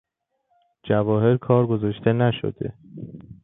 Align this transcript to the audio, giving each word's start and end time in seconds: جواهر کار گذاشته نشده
جواهر 0.83 1.37
کار 1.37 1.67
گذاشته 1.67 2.13
نشده 2.13 2.73